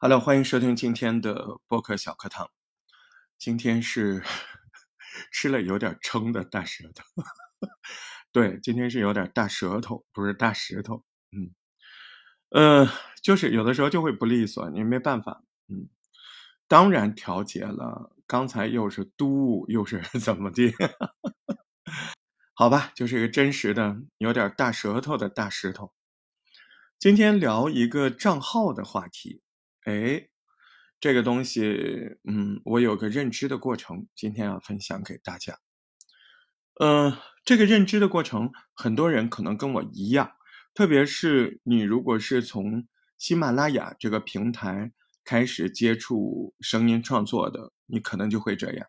[0.00, 2.48] 好了欢迎收听今天的播客小课堂。
[3.36, 4.22] 今天是
[5.32, 7.04] 吃了有点撑的大舌头，
[8.30, 11.02] 对，今天是有点大舌头，不是大石头。
[11.32, 11.50] 嗯，
[12.50, 12.88] 呃，
[13.24, 15.42] 就是有的时候就会不利索，你没办法。
[15.66, 15.88] 嗯，
[16.68, 20.72] 当然调节了，刚才又是嘟，又是 怎么的？
[22.54, 25.92] 好吧，就是一个真实的有点大舌头的大石头。
[27.00, 29.42] 今天聊一个账号的话题。
[29.84, 30.28] 哎，
[31.00, 31.62] 这个东西，
[32.24, 35.58] 嗯，我有个认知的过程，今天要分享给大家。
[36.80, 40.32] 嗯，这个认知的过程，很多人可能跟我一样，
[40.74, 42.86] 特别是你如果是从
[43.16, 44.92] 喜马拉雅这个平台
[45.24, 48.86] 开始接触声音创作的，你可能就会这样。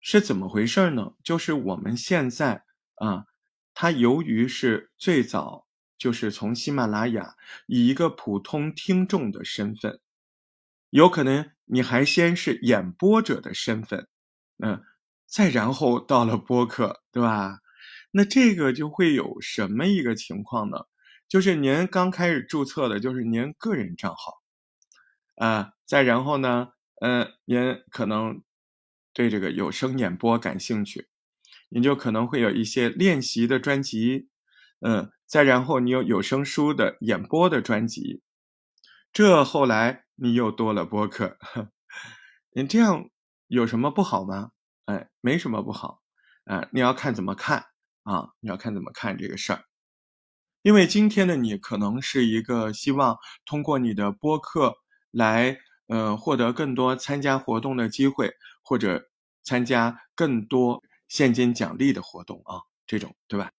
[0.00, 1.14] 是怎么回事呢？
[1.24, 2.64] 就是我们现在
[2.96, 3.24] 啊，
[3.72, 5.63] 它由于是最早。
[6.04, 7.34] 就是从喜马拉雅
[7.66, 10.00] 以一个普通听众的身份，
[10.90, 14.06] 有可能你还先是演播者的身份，
[14.62, 14.82] 嗯，
[15.26, 17.60] 再然后到了播客，对吧？
[18.10, 20.76] 那这个就会有什么一个情况呢？
[21.26, 24.42] 就是您刚开始注册的就是您个人账号，
[25.36, 26.68] 啊，再然后呢，
[27.00, 28.42] 嗯，您可能
[29.14, 31.08] 对这个有声演播感兴趣，
[31.70, 34.28] 您就可能会有一些练习的专辑，
[34.80, 35.10] 嗯。
[35.26, 38.22] 再然后，你有有声书的演播的专辑，
[39.12, 41.38] 这后来你又多了播客，
[42.54, 43.08] 你这样
[43.48, 44.50] 有什么不好吗？
[44.86, 46.00] 哎，没什么不好，
[46.44, 47.64] 啊，你要看怎么看
[48.04, 49.64] 啊，你要看怎么看这个事儿。
[50.62, 54.76] 因为今天的你可能是一个希望通过你的播客
[55.10, 55.58] 来，
[55.88, 59.10] 呃，获得更多参加活动的机会，或者
[59.42, 63.50] 参加更多现金奖励的活动啊，这种对吧？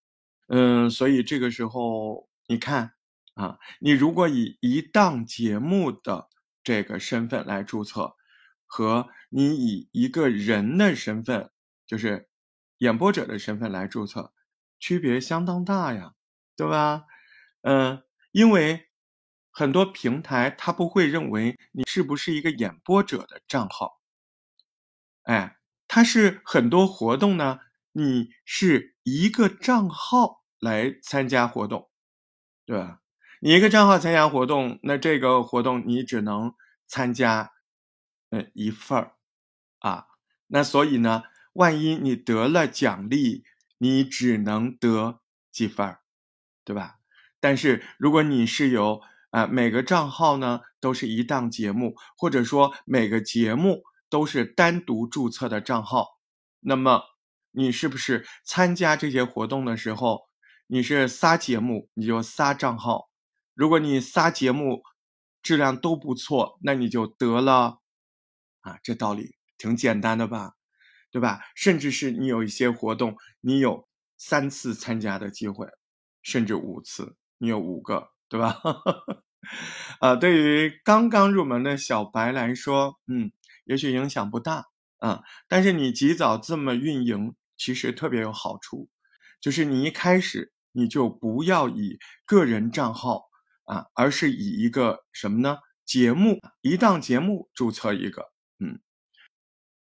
[0.48, 2.94] 嗯，所以这个时候你看
[3.34, 6.30] 啊，你如果以一档节目的
[6.64, 8.16] 这个身份来注册，
[8.66, 11.52] 和你以一个人的身份，
[11.88, 12.30] 就是
[12.78, 14.34] 演播者的身份来注册，
[14.80, 16.14] 区别相当大呀，
[16.56, 17.06] 对吧？
[17.62, 18.90] 嗯，因为
[19.52, 24.00] 很多平台他不会认为你是不是一个演播者的账号，
[25.24, 27.59] 哎，他是很多活动呢。
[27.98, 31.90] 你是一个账号来参加活动，
[32.66, 33.00] 对吧？
[33.40, 36.53] 你一个账号参加活动，那这个活动你只能
[36.88, 37.52] 参加，
[38.31, 39.14] 呃，一份儿，
[39.80, 40.08] 啊，
[40.48, 41.24] 那所以呢，
[41.54, 43.44] 万一你得了奖励，
[43.78, 45.22] 你只能得
[45.52, 46.00] 几份儿，
[46.64, 46.96] 对吧？
[47.40, 56.20] 但是如果你是有啊，每个账号呢都是一档节目，或者说每个节目都是单独注册的账号，
[56.62, 57.04] 那么。
[57.58, 60.28] 你是不是参加这些活动的时候，
[60.68, 63.09] 你是仨节目，你就仨账号。
[63.53, 64.84] 如果你仨节目
[65.42, 67.81] 质量都不错，那你就得了
[68.62, 70.54] 啊，这道理挺简单的吧，
[71.12, 71.42] 对吧？
[71.56, 73.88] 甚至是你有一些活动，你有
[74.18, 75.68] 三次参加的机会，
[76.24, 78.59] 甚至五次，你有五个，对吧？
[80.00, 83.31] 啊， 对于刚刚入门的小白来说，嗯，
[83.66, 84.66] 也许影响不大
[84.98, 87.36] 啊，但是你及早这么运营。
[87.58, 88.90] 其实特别有好处，
[89.40, 93.24] 就是你一开始你就不要以个人账号
[93.63, 95.58] 啊，而是以一个什么呢？
[95.86, 98.80] 节目一档节目注册一个，嗯，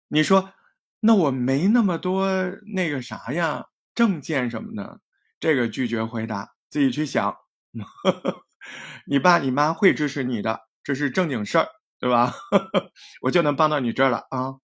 [0.09, 0.53] 你说
[1.01, 2.29] 那我没那么多
[2.75, 5.01] 那个啥呀，证件什么的，
[5.41, 7.37] 这个拒绝回答，自己去想。
[9.07, 11.69] 你爸你妈会支持你的，这是正经事儿，
[11.99, 12.33] 对吧？
[13.23, 14.55] 我就能帮到你这儿了啊。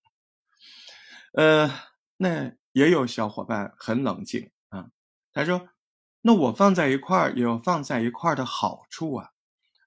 [1.32, 1.70] 呃，
[2.16, 2.52] 那。
[2.74, 4.86] 也有小伙伴很冷静啊，
[5.32, 5.68] 他说
[6.26, 9.28] ：“那我放在一块儿也有放在一块儿的好处啊，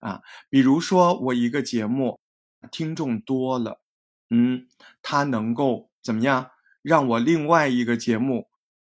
[0.02, 0.22] 啊，
[0.52, 2.20] 比如说我一个节目
[2.70, 3.82] 听众多了，
[4.30, 4.68] 嗯，
[5.02, 6.52] 他能够怎么样
[6.84, 8.50] 让我另外一个节目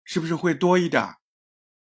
[0.04, 1.16] 是不是会多一点儿？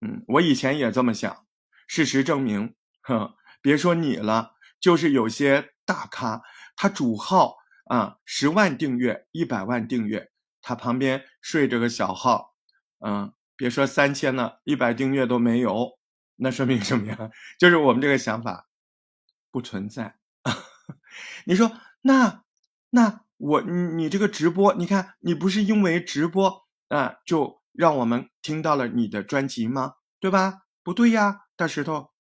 [0.01, 1.47] 嗯，我以前也这么想，
[1.87, 6.43] 事实证明，哼，别说你了，就是有些大咖，
[6.75, 10.33] 他主号啊十万订阅，一百万订阅。”
[10.67, 12.55] 他旁边睡着个小号，
[13.07, 15.99] 嗯，别说三千了，一百订阅都没有，
[16.37, 17.31] 那说明什么呀？
[17.59, 18.69] 就是我们这个想法
[19.51, 20.17] 不存在。
[21.47, 21.73] 你说
[22.03, 22.43] 那
[22.91, 29.95] 那我你这个直播，你看你不是因为直播啊，就让我们听到了你的专辑吗？
[30.21, 30.63] 对吧？
[30.83, 32.13] 不对呀，大石头，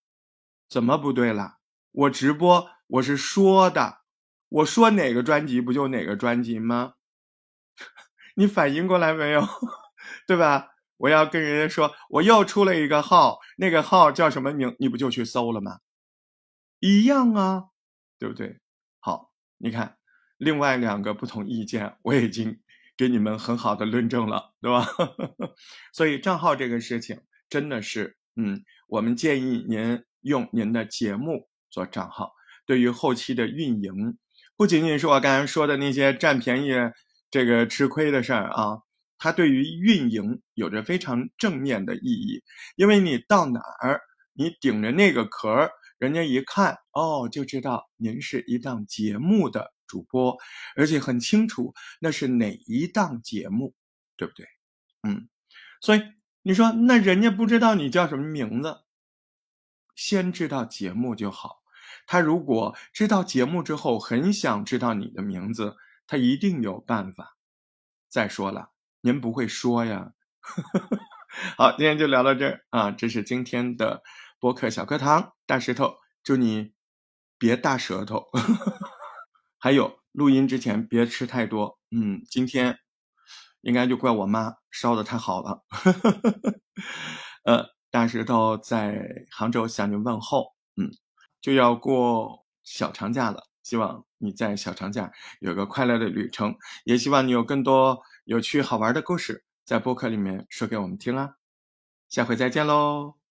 [0.68, 1.58] 怎么不对了？
[1.92, 4.00] 我直播我是说的，
[4.48, 6.94] 我说哪个专辑不就哪个专辑吗？
[8.36, 9.46] 你反应过来没有？
[10.26, 10.73] 对吧？
[11.04, 14.74] 我要跟人家说，我又出了一个号，那个号叫什么名？
[14.78, 15.80] 你不就去搜了吗？
[16.80, 17.64] 一样啊，
[18.18, 18.58] 对不对？
[19.00, 19.98] 好，你看，
[20.38, 22.58] 另外两个不同意见，我已经
[22.96, 24.86] 给你们很好的论证了，对吧？
[25.92, 32.32] 所以账号这个事情真的是，嗯，我们建议您用您的节目做账号。
[32.64, 34.16] 对于后期的运营，
[34.56, 36.72] 不仅仅是我刚才说的那些占便宜、
[37.30, 38.78] 这个吃亏的事儿啊，
[39.18, 42.42] 它对于运营有着非常正面的意义，
[42.76, 44.00] 因为你到哪儿，
[44.32, 45.70] 你顶着那个壳儿。
[45.96, 50.36] 人家一看哦，就知道您是一档节目的主播，
[50.76, 53.74] 而且很清楚那是哪一档节目，
[54.16, 54.44] 对不对？
[55.02, 55.28] 嗯，
[55.80, 56.02] 所以
[56.42, 58.82] 你说那人家不知道你叫什么名字，
[59.94, 61.62] 先知道节目就好。
[62.06, 65.76] 他如果知道节目之后很想知道你的名字，
[66.06, 67.38] 他一定有办法。
[68.10, 68.72] 再说了，
[69.04, 70.12] 您不会说呀。
[71.58, 74.02] 好，今天就聊到这儿啊，这是今天的。
[74.40, 76.72] 播客小课堂，大石头，祝你
[77.38, 78.24] 别大舌头。
[79.58, 81.78] 还有录音之前别吃太多。
[81.90, 82.78] 嗯，今天
[83.60, 85.64] 应该就怪我妈烧的太好了。
[87.44, 90.46] 呃，大石头在杭州向您问候。
[90.76, 90.90] 嗯，
[91.42, 101.36] 就要过小长假了，希望你在小长假有个快乐的旅程，也希望你有更多有趣好玩的故事在播客里面说给我们听啊。
[102.08, 103.23] 下回再见喽。